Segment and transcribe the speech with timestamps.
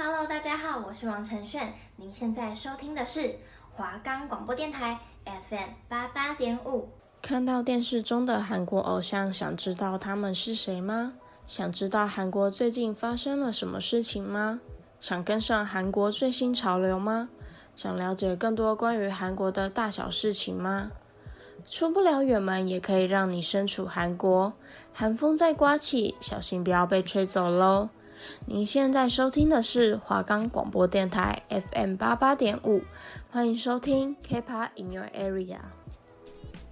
[0.00, 1.74] Hello，大家好，我是王承炫。
[1.96, 3.34] 您现在收听的是
[3.72, 6.88] 华冈广播电台 FM 八八点五。
[7.20, 11.14] 看到电视中的韩国偶像，想知道他们是谁吗？
[11.48, 14.60] 想知道韩国最近发生了什么事情吗？
[15.00, 17.28] 想跟上韩国最新潮流吗？
[17.74, 20.92] 想了解更多关于韩国的大小事情吗？
[21.68, 24.52] 出不了远门，也可以让你身处韩国。
[24.94, 27.88] 寒风在刮起，小心不要被吹走喽！
[28.46, 32.82] 您现在收听的是华冈广播电台 FM 八八点五，
[33.30, 35.58] 欢迎收听 K-pop in your area。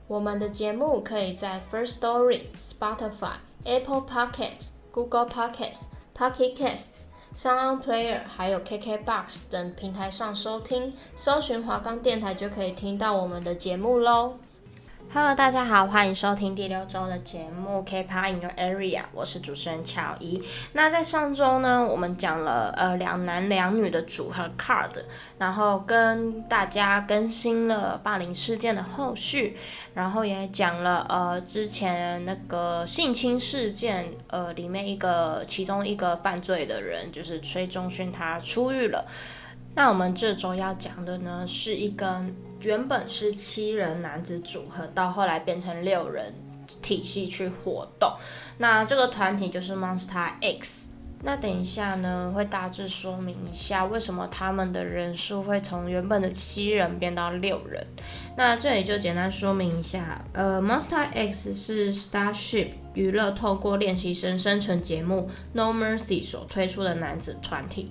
[0.07, 5.83] 我们的节目可以在 First Story、Spotify、Apple Podcasts、Google Podcasts、
[6.17, 7.07] Pocket Casts、
[7.37, 14.37] Sound Player 还有 KKBox 等平台上收听，搜寻华冈电台就可以听到我们的节目喽。
[15.13, 20.43] Hello，大家好，欢迎收听第六周的节目《K-pop in Your Area》，我是主持人巧怡。
[20.73, 24.91] 那在上周呢，我们讲了呃两男两女的组合 Card，
[25.39, 29.57] 然后跟大家更新了霸凌事件的后续，
[29.95, 39.07] 然后也讲了呃之前那个性侵事件，呃里面一个其中一个犯罪的人就是崔中勋，他出狱了。
[39.75, 42.23] 那我们这周要讲的呢，是一个
[42.61, 46.35] 原本是七人男子组合，到后来变成六人
[46.83, 48.13] 体系去活动。
[48.59, 50.89] 那这个团体就是 Monsta X。
[51.23, 57.85] 那等一下呢，会大致说明一下为什么他们的人数会从原本的七人变到六人。
[58.37, 67.91] 那这里就简单说明一下，呃，Monsta X 是 Starship 娱乐透过练习生生存节目 No Mercy 所推出的男子团体。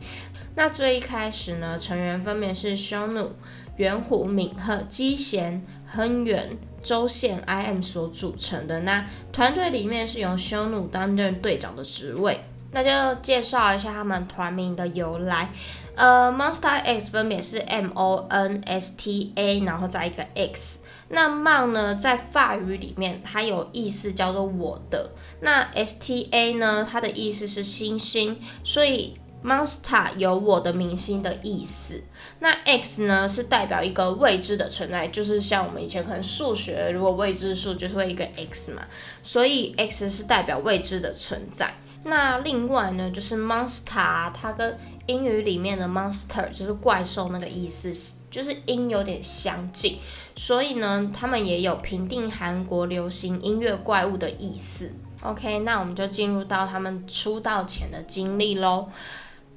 [0.56, 3.30] 那最一开始呢，成员分别是 Seonu、
[3.78, 8.82] 元虎、敏赫、基贤、亨元、周宪、I.M 所组成的。
[8.82, 12.40] 那团队里面是由修努担任队长的职位。
[12.72, 15.50] 那就介绍一下他们团名的由来。
[15.96, 20.82] 呃，Monster X 分别是 M-O-N-S-T-A，然后再一个 X。
[21.08, 25.12] 那 Mon 呢，在法语里面它有意思叫做我的。
[25.40, 29.16] 那 S-T-A 呢，它的意思是星星，所以。
[29.46, 32.04] Monster 有我的明星的意思，
[32.40, 38.82] 那 X 呢是代表一个未知的存在，就是像我们以前可能数学如果未知数就是会一个 X 嘛，
[39.22, 41.76] 所以 X 是代表未知的存在。
[42.06, 50.00] 那另外呢，就是 Monster 它跟英语里面的 Monster 就是怪兽那个意思，就是音有点相近，
[50.36, 54.92] 所以呢，他们也有评定韩国流行音乐怪物的意思。
[55.22, 58.88] OK，那我们就进入到他们出道前的经历喽。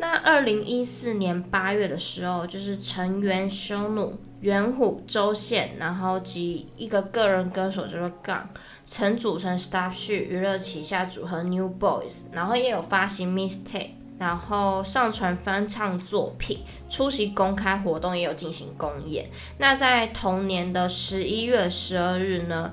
[0.01, 8.45] 那二零一四年八月的时候，就是成员修努、元虎、周宪，然后及一个个人歌手叫做 Gang，
[8.87, 19.29] 曾组成 Starship 娱乐旗下组合 New Boys，然后也有发行 Mistake 然后上传翻唱作品，出席公开活动，也有进行公演。
[19.59, 22.73] 那在同年的十一月十二日呢，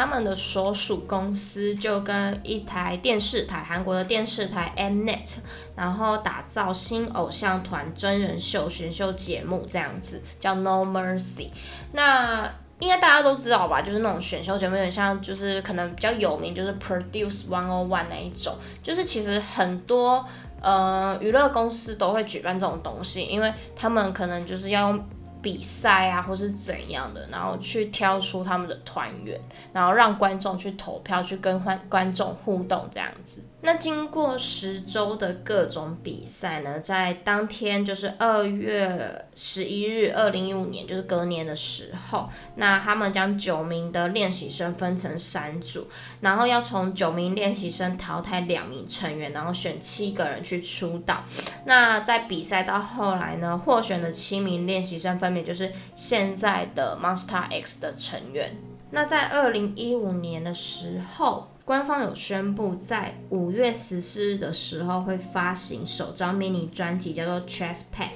[0.00, 5.34] 他们的所属公司就跟一台电视台，韩国的电视台 Mnet，
[5.76, 11.48] 然后打造新偶像团真人秀选秀节目，这样子叫 No Mercy。
[11.92, 13.82] 那应该大家都知道吧？
[13.82, 18.56] 就是那种选秀节目，有点像，就是可能比较有名，就是 Produce one O one 那一种。
[18.82, 20.26] 就是其实很多
[20.62, 25.04] 呃娱乐公司都会举办这种东西，因为他们可能就是要用。
[25.42, 29.40] 比赛啊，或是怎样的，然后去挑出他们的团员，
[29.72, 33.42] 然后让观众去投票，去跟观观众互动这样子。
[33.62, 45.86] 那经过十周的各种比赛呢，在当天就是二月十一日，二零一五年就是隔年的时候，那他们将九名的练习生分成三组，
[46.20, 51.22] 然后要从九名练习生淘汰两名成员，然后选七个人去出道。
[51.66, 58.56] 那在比赛到后来呢，获选的七名练习生分别就是现在的 Monster X 的成员。
[58.92, 61.48] 那在二零一五年的时候。
[61.70, 68.12] 官方有宣布，在五月十四日的时候会发行首张迷你专辑，叫做《Trespass》。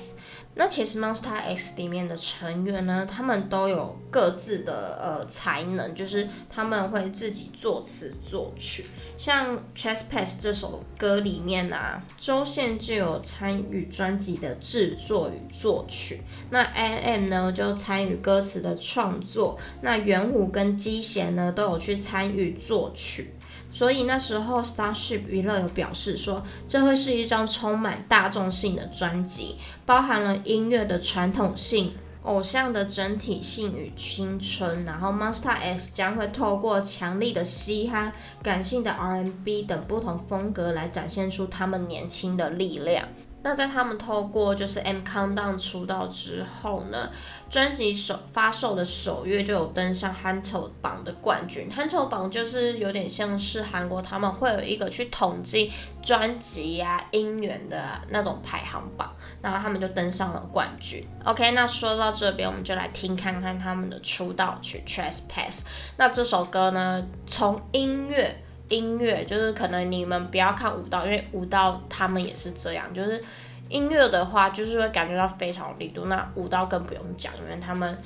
[0.57, 8.87] 那其实 Monsta X 里面的成员呢，他们都有各自的呃才能，就是他们会自己作词作曲。
[9.17, 16.23] 像《Trespass》这首歌里面啊，周宪就有参与专辑的制作与作曲。
[16.51, 19.57] 那 I.M 呢就参与歌词的创作。
[19.81, 23.33] 那元虎跟基贤呢都有去参与作曲。
[23.75, 31.93] 所以那时候，Starship 娱乐有表示说，这会是一张充满大众性的专辑，包含了音乐的传统性、
[32.23, 34.85] 偶像的整体性与青春。
[34.85, 38.13] 然后，Monster S 将会透过强力的嘻哈、
[38.45, 43.09] 感性的 R&B 等不同风格来展现出他们年轻的力量。
[43.45, 47.11] 那在他们透过就是 M Countdown 出道之后呢，
[47.51, 51.69] 专辑首发售的首月就有登上 Hangul 榜的冠军。
[51.71, 55.71] Hangul 榜就是有点像是韩国他们会有一个去统计
[56.03, 61.07] 专辑呀、音源的那种排行榜，然后他们就登上了冠军。
[61.25, 65.59] OK，那说到这边，我们就来听看看他们的出道曲《Trespass》。
[65.99, 68.41] 那这首歌呢，从音乐。
[68.69, 73.23] 音乐就是可能你们不要看舞蹈，因为舞蹈他们也是这样，就是
[73.69, 76.07] 音乐的话就是会感觉到非常有力度。
[76.07, 77.97] 那舞蹈更不用讲，因为他们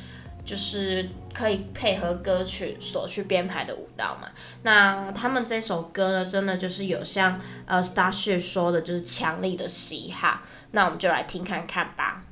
[0.44, 4.28] 就是可以配合歌曲所去编排的舞蹈嘛。
[4.62, 10.42] 那他们这首歌呢，真的就是有像呃 Starship 说的，就是强力的嘻哈。
[10.72, 12.22] 那我们就来听看看吧。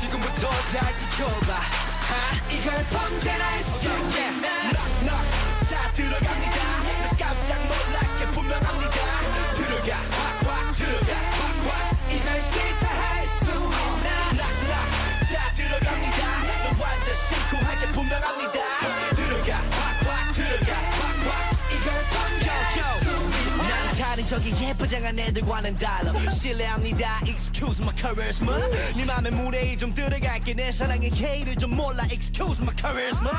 [0.00, 1.52] 지금부터 잘 지켜봐.
[1.54, 2.50] 하?
[2.50, 4.48] 이걸 범죄라 할수 있겠나?
[5.02, 6.56] knock 자 들어갑니다.
[7.02, 8.96] 나 깜짝 놀랄게 분명합니다.
[9.54, 9.96] 들어가.
[10.10, 11.14] 확확 들어가.
[11.14, 11.96] 확확.
[12.10, 14.30] 이걸 싫다 할수 있나?
[14.32, 16.18] knock knock 자 들어갑니다.
[16.64, 19.23] 너 완전 시크하게 분명합니다.
[27.26, 28.58] Excuse my charisma
[28.96, 33.30] 네 맘에 물에 좀 들어갈게 내 사랑의 K를 좀 몰라 Excuse my charisma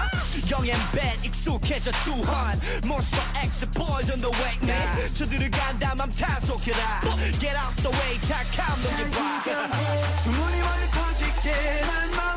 [0.63, 7.01] and bad 익숙해져 투한 Monster X poison the way man 저 들어간다 맘 탄속해라
[7.39, 8.79] Get out the way 착함
[9.11, 9.75] 넘겨봐
[10.23, 12.34] 소문이 많이 퍼지게 날맘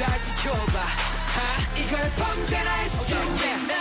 [0.00, 1.78] 잘 지켜봐 하?
[1.78, 3.79] 이걸 범죄라 할수 있나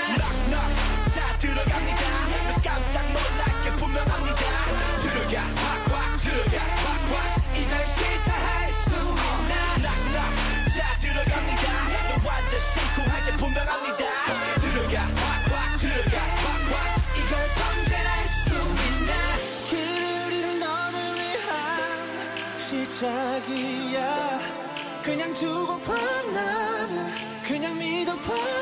[25.39, 27.09] 두고 봐나
[27.47, 28.58] 그냥 믿어봐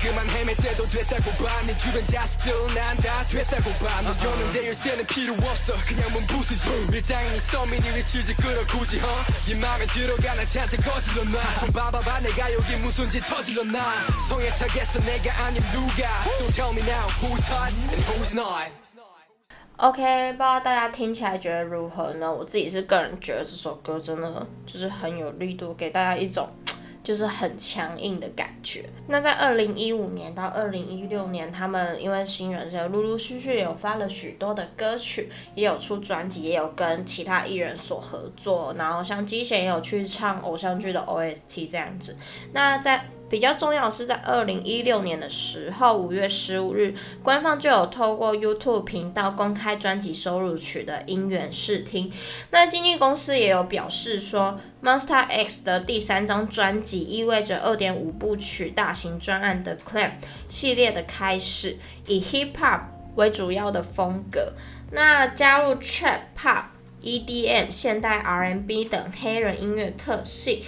[0.00, 6.10] 그만 헤맬 때도 됐다고 봐네 주변 자식들 난다 됐다고 봐너 여는데 열쇠는 필요 없어 그냥
[6.12, 9.06] 몸 부수지 일당이니 썸이니 위치지 끌어 굳이 허?
[9.46, 13.80] 네 맘에 들어가나 잔뜩 거질러 놔좀 봐봐봐 내가 여기 무슨 짓 저질러 놔
[14.28, 16.08] 성에 차겠어 내가 아님 누가
[16.40, 18.72] So tell me now who's hot and who's not
[19.78, 22.32] OK，不知道大家听起来觉得如何呢？
[22.32, 26.48] 我自己是个人觉得这首歌真的就是很有力度，给大家一种
[27.03, 28.87] 就是很强硬的感觉。
[29.07, 38.73] 那在二零一五年到二零一六年，他们因为新人设，陆陆续续有发了许多的歌曲，也有出专辑，也有跟其他艺人所合作。
[38.77, 42.15] 然后像机贤也有去唱偶像剧的 OST 这样子。
[42.53, 52.11] 那在比较重要的是，在二零一六年的时候，五月十五日，官方就有透过 YouTube 频道公开专辑收录曲的音源试听。
[52.49, 60.11] 那经纪公司也有表示说，Monster X 的第三张专辑意味着二点五部曲大型专案的 Clamp
[60.49, 62.81] 系列的开始，以 Hip Hop
[63.15, 64.51] 为主要的风格，
[64.91, 66.63] 那加入 Trap Pop。
[67.03, 70.61] EDM、现代 R&B 等黑人音乐特性。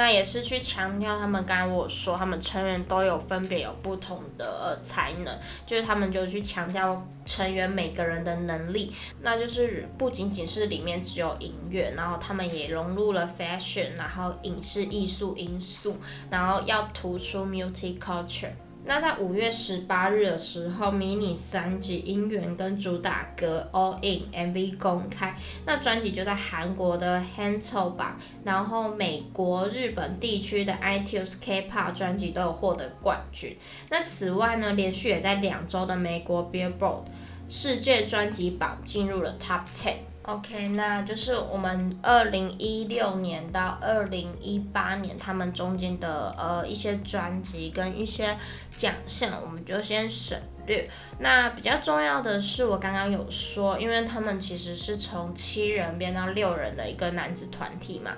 [0.00, 15.98] 那也是去强调他们刚刚我说，他们成员都有分别有不同的才能，就是他们就去强调成员每个人的能力，那就是不仅仅是里面只有音乐，然后他们也融入了 fashion，然后影视艺术因素，
[16.30, 18.52] 然后要突出 multi culture。
[18.84, 33.56] 那在五月十八日的时候，迷你三辑《音源》跟主打歌《All In》MV 公开，那专辑就在韩国的 HANTO 榜，然后美国、日本地区的 iTunes K-pop 专辑都有获得冠军。
[33.90, 37.02] 那此外呢，连续也在两周的美国 Billboard
[37.48, 39.96] 世界专辑榜进入了 Top Ten。
[40.22, 48.36] OK，那就是我们二零一六年到二零一八年他们中间的呃一些专辑跟一些
[48.76, 50.88] 奖项，我们就先省略。
[51.18, 58.12] 那比较重要的是，我刚刚有说，因为他们其实是从七人变到六人的一个男子团体嘛，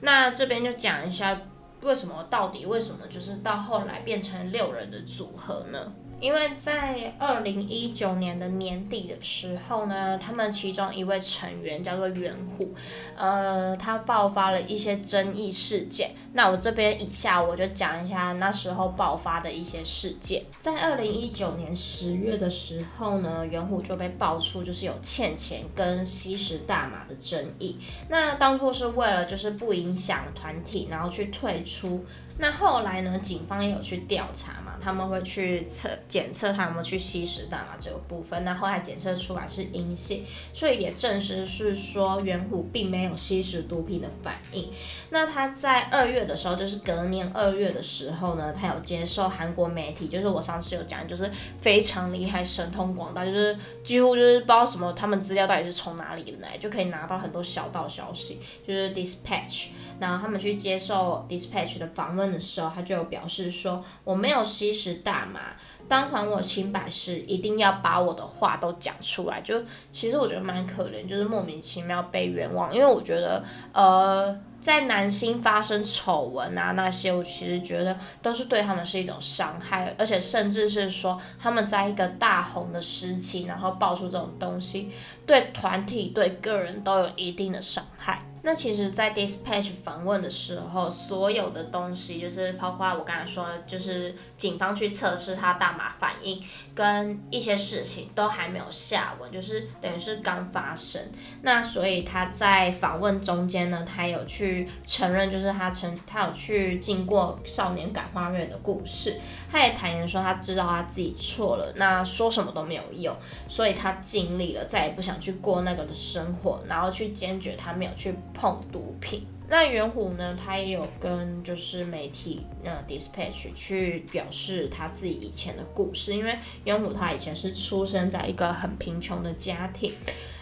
[0.00, 1.38] 那这边就讲一下
[1.82, 5.92] 为什么到底为什么就是到后来变成六人的组合呢？
[6.20, 12.74] 因为在二零一九年的年底的时候呢，他们其中一位成员叫做元虎，
[13.16, 16.10] 呃，他爆发了一些争议事件。
[16.32, 20.42] 那我这边以下我就讲一下那时候爆发的一些事件。
[20.60, 27.78] 在二零一九年十月的时候呢，元虎就被爆出就是有欠钱跟吸食大麻的争议。
[28.08, 32.04] 那当初是为了就是不影响团体，然后去退出。
[32.40, 38.44] 那后来呢，警方也有去调查嘛，他们会去测检测他有没有去吸食大麻这个部分。
[38.44, 44.70] 那后来检测出来是阴性，所以也证实是说元虎并没有吸食毒品的反应。
[45.10, 51.28] 那他在二月的时候，就是隔年二月的时候呢，他有接受韩国媒体，就是我上次有讲，就是
[51.58, 59.70] 非常厉害、神通广大，就是几乎就是不知道什么他们资料到底是从哪里来，就可以拿到很多小道消息，就是 Dispatch。
[59.98, 65.40] 然后他们去接受 Dispatch 的访问的时候，他就有表示说：“我没有吸食大麻，
[65.88, 72.74] 当还我清白时，一定要把我的话都讲出来。”就其实我觉得蛮可怜，就是莫名其妙被冤枉。
[72.74, 73.42] 因为我觉得，
[73.72, 84.90] 呃，在男星发生丑闻啊那些，我其实觉得都是对他们是一种伤害，而且甚至是说他们在一个大红的时期，然后爆出这种东西，
[85.26, 88.22] 对团体、对个人都有一定的伤害。
[88.48, 96.42] 那其实，在 Dispatch 访问的时候，所有的东西就是包括我刚才说，就是警方去测试他大麻反应，
[96.74, 100.98] 跟一些事情都还没有下文，就是等于是刚发生。
[101.42, 109.20] 那所以他在访问中间呢，他有去承认，就是他曾他有去经过少年感化院的故事，
[109.52, 113.14] 他也坦言说他知道他自己错了，那说什么都没有用，
[113.46, 118.14] 所以他尽力了，再也不想去过那个的生活，然后去坚决他没有去。
[118.40, 120.38] 碰毒品，那元虎呢？
[120.40, 129.92] 他也有跟就是媒体呃 Dispatch 去表示他自己以前的故事，因为元虎他以前是出生在一个很贫穷的家庭，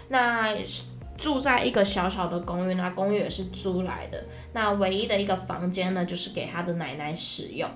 [0.09, 0.55] 那
[1.17, 4.23] 住在一个小小的公寓，那公寓也是租来的，
[4.53, 7.67] 那唯一的一个房间呢，就是给他的奶奶使用，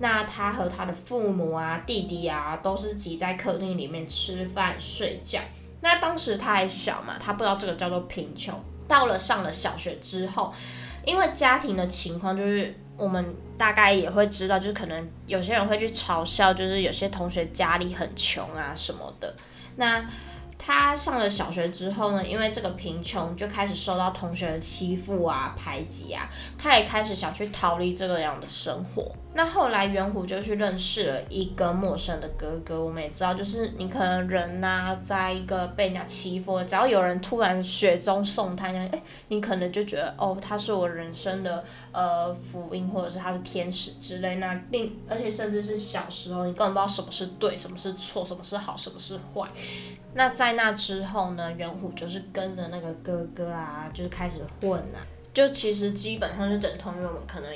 [0.00, 5.40] 那他和他的父母啊、弟弟啊，都是挤在客厅里面吃饭睡觉，
[5.80, 8.54] 那当时他还小嘛，他不知道这个叫做贫穷。
[8.92, 10.52] 到了上了小学之后，
[11.06, 13.24] 因为家庭的情况，就是我们
[13.56, 19.34] 大概也会知道，就是可能有些人会去嘲笑，就是有些同学家里很穷啊什么的。
[19.76, 20.04] 那
[20.64, 29.10] 他上了小学之后呢，因为这个贫穷，就开始受到同学的欺负啊、排挤啊，他也开始想去逃离这个样的生活。
[29.34, 32.84] 那后来元虎就去认识了一个陌生的哥哥。
[32.84, 44.36] 我们也知道，就是你可能人呐、在一个被人家欺负，只要有人突然雪中送炭，哎，你可能就觉得哦，他是我人生的呃福音，或者是他是天使之类。
[44.36, 49.48] 那并而且甚至是小时候，你根本不知道什么是对，什么是错，什么是好，什么是坏。
[50.14, 54.98] 那在那之后呢，元虎就是跟着那个哥哥啊，就是开始混啊，
[55.32, 57.50] 就其实基本上是等同于我们可能。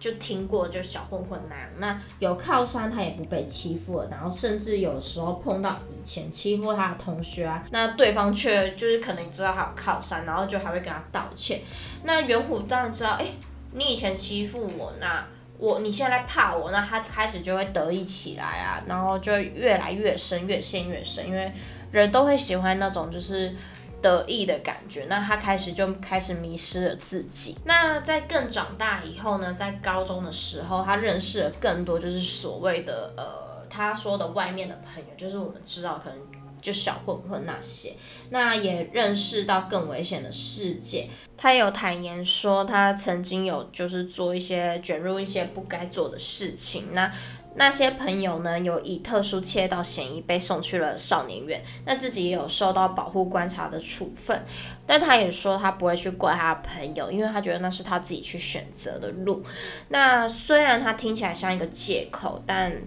[0.00, 11.62] 就听过，就小混混那样，那有靠山他也不被欺负了，然后甚至有时候碰到以前欺负他的同学啊，那对方却就是可能知道他有靠山，然后就还会跟他道歉。
[12.04, 13.26] 那元虎当然知道，哎、
[13.72, 15.26] 你以前欺负我，那
[15.58, 21.52] 我你现在怕我，那他开始就会得意起来啊，然后就越来越深，越陷越深，因为
[21.90, 23.54] 人都会喜欢那种就是。
[24.00, 27.56] 得意的感觉，那他开始就开始迷失了自己。
[27.64, 36.37] 那在更长大以后呢，在高中的时候，他认识了更多就是所谓的呃，他说的外面的朋友，就是我们知道可能
[36.68, 37.94] 就小混混那些，
[38.28, 41.08] 那也认识到更危险的世界。
[41.34, 46.92] 他有坦言说，他曾经有就是做一些卷入一些不该做的事情。
[46.92, 47.10] 那
[47.54, 54.44] 那些朋友呢，有以特殊窃盗嫌疑被送去了少年院，那自己也有受到保护观察的处分。
[54.86, 59.42] 但他也说，他不会去怪他的朋友，因为他觉得那是他自己去选择的路。
[59.88, 62.82] 那虽然他听起来像一个借口，但。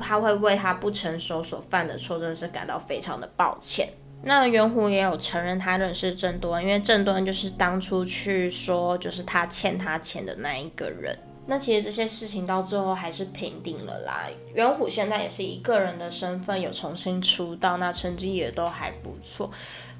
[0.00, 3.88] 他会为他不成熟所犯的错，真的是感到非常的抱歉。
[4.22, 11.16] 那元虎也有承认他认识郑多恩，因为郑多恩就是当初去说就是他欠他钱的那一个人。
[11.50, 14.22] 那其实这些事情到最后还是平定了啦。
[14.54, 19.50] 元虎现在也是以个人的身份有重新出道，那成绩也都还不错。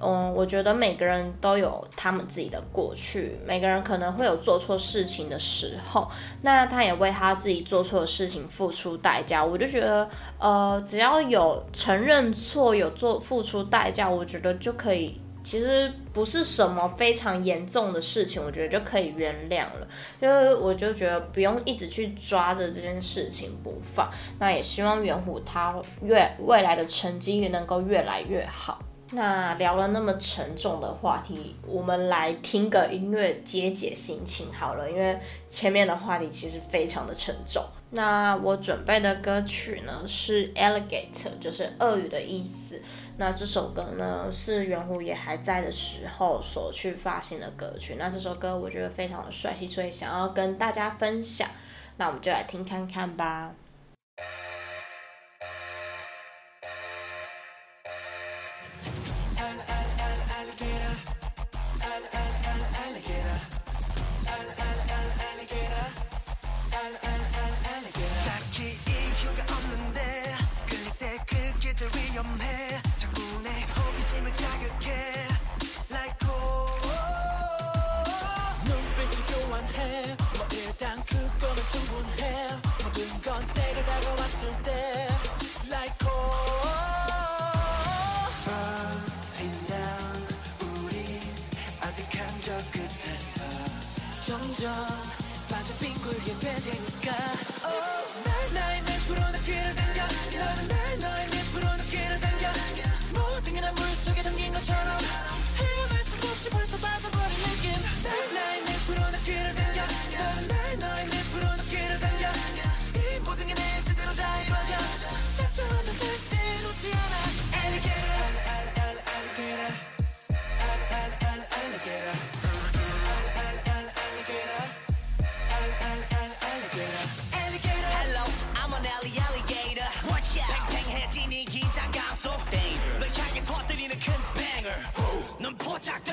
[0.01, 6.09] 嗯，我觉得每个人都有他们自己的过去，每个人可能会有做错事情的时候，
[6.43, 9.45] 那他也为他自己做错的事情付出代价。
[9.45, 19.89] 我就觉得，呃，只要有承认错，有做付出代价，我觉得就可以，其实不是什么非常严重的事情，我觉得就可以原谅了。
[20.21, 24.09] 因为我就觉得不用一直去抓着这件事情不放。
[24.39, 28.81] 那也希望元虎他越未来的成绩也能够越来越好。
[29.11, 37.61] 那聊了那么沉重的话题，我们来听个音乐解解心情好了，因为前面的话题其实非常的沉重。
[37.91, 42.81] 那我准备的歌曲呢是 Alligator，就是鳄鱼的意思。
[43.21, 47.97] 那这首歌呢是圆弧也还在的时候所去发行的歌曲。
[47.99, 51.47] 那这首歌我觉得非常的帅气，所以想要跟大家分享。
[51.99, 53.53] 那我们就来听看看吧。
[82.21, 82.51] 해
[82.83, 85.09] 모든 건 때가 다가왔을 때
[85.69, 86.71] Like cold
[88.45, 90.29] Falling down
[90.61, 91.21] 우리
[91.81, 93.41] 아득한 저 끝에서
[94.27, 94.73] 점점
[95.51, 97.13] 빠져 빙굴게 되니까
[97.65, 99.90] Oh 날날 100%나 그려다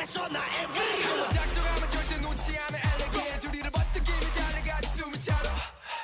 [0.07, 2.77] 뺏어 나의 위로 작동하면 절대 놓지 않아.
[2.77, 5.49] 엘레기에 둘이를 버티기면 달려가지 숨이 차도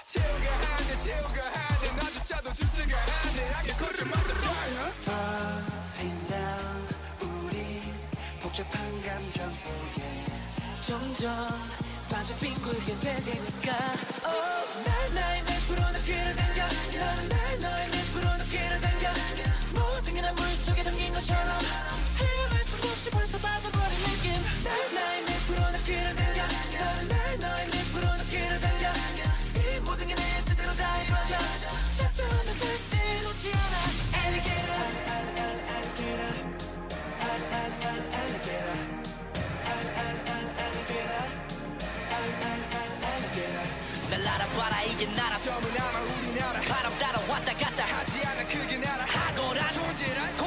[0.08, 1.92] 채우가 하네 채우가 하네.
[1.96, 3.48] 나조차도 주체가 하네.
[3.56, 6.88] I can control my supply Falling down
[7.22, 7.82] 우리
[8.42, 10.04] 복잡한 감정 속에
[10.82, 11.32] 점점
[12.10, 13.72] 빠져 빙굴게 되니까.
[14.26, 16.43] Oh night night
[44.10, 48.78] 날 알아봐라 이게 나라 처음은 아마 우리 나라 바람 따라 왔다 갔다 하지 않아 그게
[48.78, 50.38] 나라 하고란 존재란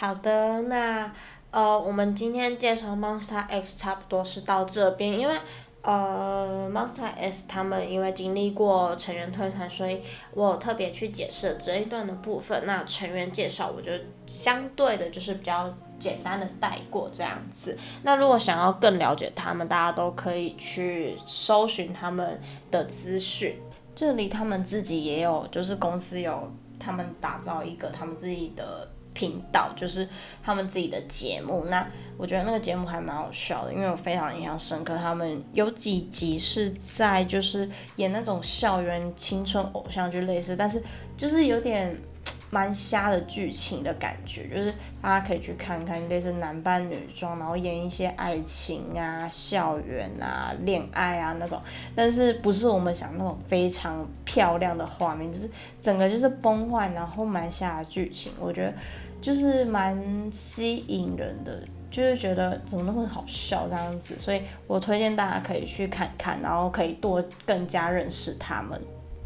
[0.00, 1.12] 好的，那
[1.50, 5.36] 呃，我们今天介绍 Monster X 差不多是到这边，因为
[5.82, 10.00] 呃 Monster X 他们因为经历过成员退团，所以
[10.32, 12.62] 我特别去解释这一段的部分。
[12.64, 17.76] 那成员介绍，我觉得相对的就是比较简单的带过这样子。
[18.02, 23.60] 那如果想要更了解他们，大家都可以去搜寻他们的资讯。
[23.94, 28.88] 这里他们自己也有，就是公司有他们打造一个他们自己的。
[29.12, 30.08] 频道就是
[30.42, 34.96] 他们自己的节目，那我觉得那个节目还蛮好笑的，因为我非常印象深刻。
[34.96, 40.82] 他们有几集是在就是演那种校园青春偶像剧类似，但是
[41.16, 41.96] 就是有点
[42.50, 51.60] 蛮瞎的剧情的感觉，就是大家可以去看看，类似男扮女装，然后演一些爱情啊、校园啊、恋爱啊那种，
[51.94, 58.74] 但是不是我们想那种非常漂亮的画面，就是整个就是崩坏，然后蛮瞎的剧情，我觉得。
[59.22, 59.94] 就是蛮
[60.32, 68.80] 吸引人的，就是觉得怎么那么好笑这样子，所以我推荐大家可以去看看，然后可以多更加认识他们。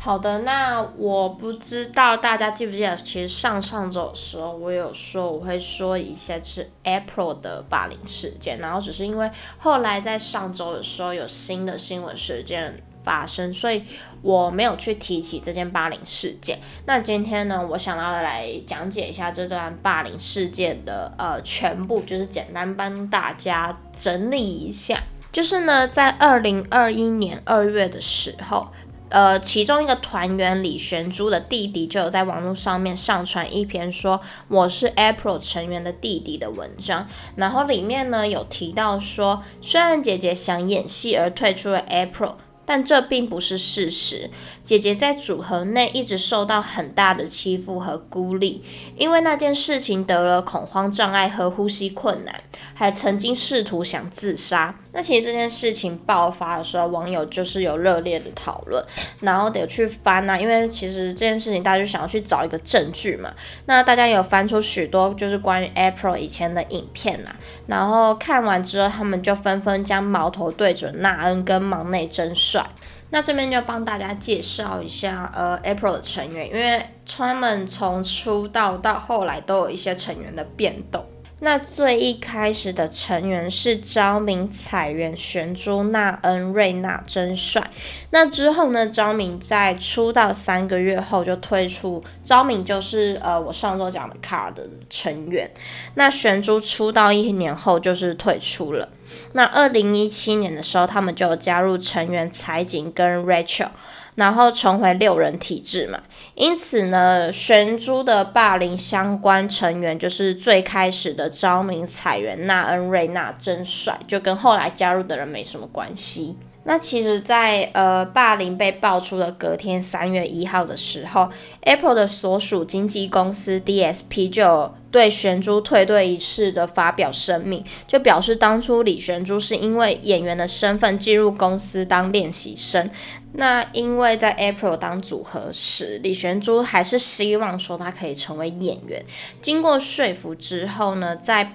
[0.05, 12.85] 好的，那我不知道大家记不记得，其实上上周的时候我有说我会说一下是 April 的霸凌事件，然后只是因为后来在上周的时候有新的新闻事件。
[13.03, 13.85] 发生，所以
[14.23, 16.59] 我没有去提起这件霸凌事件。
[16.87, 24.99] 那今天呢，我想要来讲解一下这段霸凌事件的呃全部，就是简单帮大家整理一下。
[25.31, 28.69] 就是呢，在二零二一年二月的时候，
[29.15, 42.35] 呃，其中一个团员李玄珠的弟弟就有在网络上面上传一篇说我是 April 成员的弟弟的文章，然后里面呢有提到说，虽然姐姐想演戏而退出了 April。
[42.67, 44.31] 但这并不是事实。
[44.63, 48.65] 姐姐在组合内一直受到很大的欺负和孤立，
[48.97, 54.77] 因为那件事情得了恐慌障碍和呼吸困难，还曾经试图想自杀。
[54.95, 58.83] 那其实这件事情爆发的时候，网友就是有热烈的讨论，
[59.21, 63.35] 然后得去翻啊，因为其实这件事情大家就想要去找一个证据嘛。
[63.67, 67.35] 那大家有翻出许多就是关于 April 以前的影片啊，
[67.67, 72.65] 然后看完之后，他们就纷纷将矛头对准娜恩跟忙内真帅。
[73.11, 81.05] 那这边就帮大家介绍一下呃 April 的成员，因为他们从出道到后来都有一些成员的变动。
[81.41, 87.71] 那最一开始的成员是昭明、彩元、玄珠、娜恩、瑞娜、真帅。
[88.11, 92.03] 那之后呢，昭明在出道三个月后就退出。
[92.23, 95.51] 昭明就是呃我上周讲的卡的成员。
[95.97, 98.89] 那玄珠出道一年后就是退出了。
[99.33, 103.69] 那二零一七年的时候，他们就加入成员彩景跟 Rachel。
[104.17, 106.01] 然后重回六人体制嘛，
[106.35, 116.39] 因此呢，玄珠的霸凌相关成员就是最开始的昭明、彩元、纳恩、瑞娜、真帅，就跟后来加入的人没什么关系。
[116.67, 121.31] 那其实在，呃霸凌被爆出的隔天三月一号的时候
[121.63, 132.91] ，April 的所属经纪公司 DSP 就对玄珠退队一事的发表声明，就表示当初李玄珠是因为演员的身份进入公司当练习生。
[133.35, 139.05] 那因为在 April 当组合时，李玄珠还是希望说他可以成为演员。
[139.43, 141.53] 经过说服之后呢，在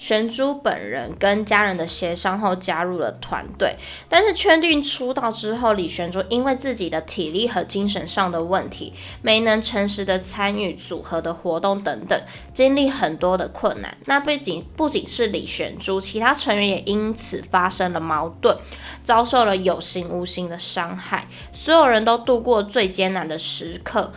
[0.00, 3.76] 玄珠本人跟家人的协商后加入了团队，
[4.08, 12.18] 但是确定出道之后，李玄珠因为自己的体力和精神上的问题，没能诚实的参与组合的活动等等，
[12.54, 13.94] 经历很多的困难。
[14.06, 18.56] 那不仅不仅是李玄珠，其他成员也因此发生了矛盾，
[19.04, 24.10] 遭受了有形无形的伤害，所有人都度过最艰难的时刻。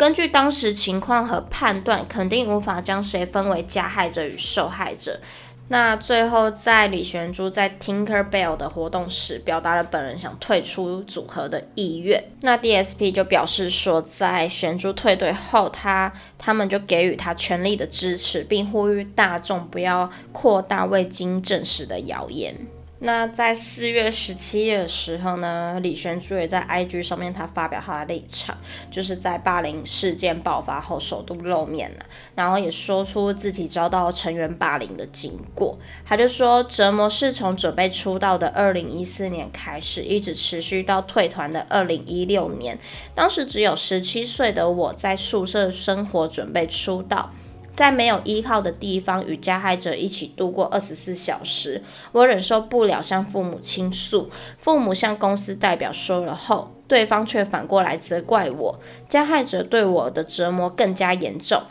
[0.00, 5.20] 根据当时情况和判断，肯定无法将谁分为加害者与受害者。
[5.68, 12.24] 那最后，在李玄珠在 Tinker Bell 的活动时，表达了本人想退出组合的意愿。
[12.40, 22.56] 那 DSP 就表示说，在玄珠退队后，他他们就给予他全力的支持，并呼吁大众不要扩大未经证实的谣言。
[23.02, 28.54] 那在四月十七日的时候呢，李玄珠也在 IG 上面，他发表他的立场，
[28.90, 35.78] 就是在霸凌事件爆发后首度露面了，然后也说出自己遭到成员霸凌的经过。
[36.04, 42.78] 他就说，折磨是从准备出道的二零一四年开始，一直持续到退团的二零一六年。
[43.14, 47.30] 当时只有十七岁的我在宿舍生活，准备出道。
[47.72, 54.28] 在没有依靠的地方与加害者一起度过二十四小时，我忍受不了向父母倾诉。
[54.58, 58.78] 父母向公司代表说了后，对方却反过来责怪我。
[59.08, 61.62] 加害者对我的折磨更加严重。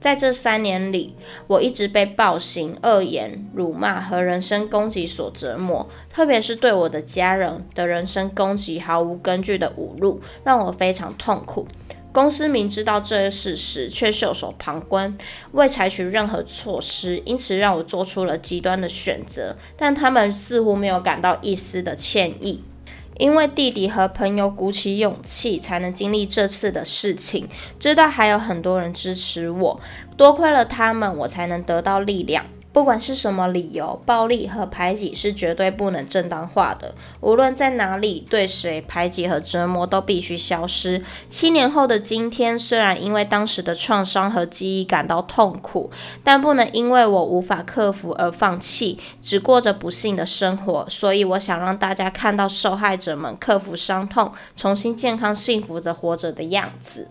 [0.00, 1.16] 在这三年里，
[1.48, 11.66] 我一直被暴行、恶言、辱骂和人身攻击所折磨，特别是对我的家人的人身攻击、毫无根据的侮辱，让我非常痛苦。
[12.18, 15.16] 公司明知道这些事实，却袖手旁观，
[15.52, 19.54] 未采取任何措施，因此让我做出了极端的选择。
[19.76, 22.64] 但他们似乎没有感到一丝的歉意。
[23.18, 27.48] 因为弟弟和朋友鼓起勇气，才能经历这次的事情。
[27.78, 29.80] 知道还有很多人支持我，
[30.16, 32.44] 多亏了他们，我才能得到力量。
[32.70, 36.94] 不管是什么理由，暴力和排挤是绝对不能正当化的。
[37.20, 41.02] 无论在哪里，对谁排挤和折磨都必须消失。
[41.28, 45.90] 七年后的今天，虽然因为当时的创伤和记忆感到痛苦，
[46.22, 50.86] 但不能因为我无法克服而放弃，只过着不幸的生活。
[50.88, 57.08] 所以，我想让大家看到受害者们克服伤痛，重新健康幸福的活着的样子。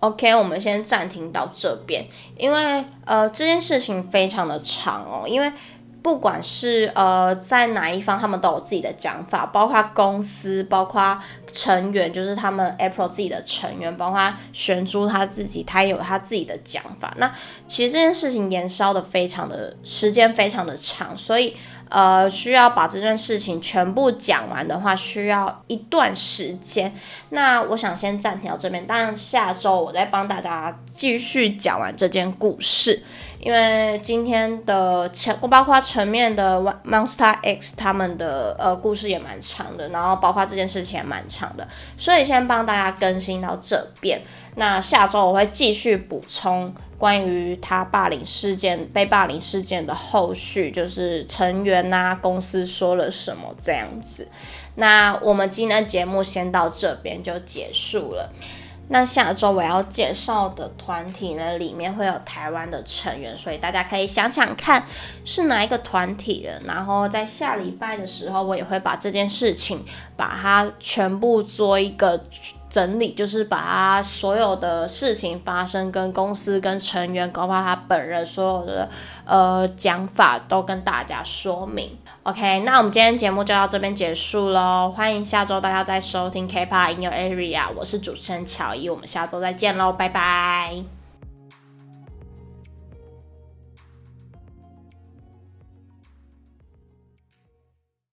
[0.00, 2.06] OK，我们先暂停到这边，
[2.36, 5.52] 因为呃这件事情非常的长哦，因为
[6.00, 11.18] 不管是呃在哪一方，他们都有自己的讲法，包括公司，包括
[11.52, 17.12] 成员，就是他们 April 自己的成员，包括玄珠他自己，他也有他自己的讲法。
[17.16, 17.34] 那
[17.66, 21.56] 其实这件事情延烧的非常的时间非常的长，所以。
[21.90, 26.94] 呃，需要把这件事情全部讲完的话，需要一段时间。
[27.30, 33.02] 那我想先暂停到这边，但下周我再帮大家继续讲完这件故事。
[33.40, 44.20] 因为今天的前，包括前面的 Monster X 他们的呃故事也蛮长的，然后包括这件事情也蛮长的，所以先帮大家更新到这边。
[44.56, 46.74] 那下周我会继续补充。
[46.98, 54.28] 关于他霸凌事件、被霸凌事件的后续，就是成员呐、公司说了什么这样子。
[54.74, 58.32] 那我们今天节目先到这边就结束了。
[58.88, 64.84] 那下周我要介绍的团体呢，里面会有台湾的成员，所以大家可以想想看
[65.24, 66.60] 是哪一个团体的。
[66.66, 69.84] 然后在下礼拜的时候，我也会把这件事情
[70.16, 72.22] 把它全部做一个。
[72.70, 78.86] 整理就是把它所有的事情发生跟公司跟成员，包括他本人所有的
[79.24, 81.96] 呃讲法都跟大家说明。
[82.24, 90.97] OK，那我们今天节目就到这边结束喽，欢迎下周大家再收听 K-pop in your area，我是主持人乔伊，我们下周再见喽，拜拜。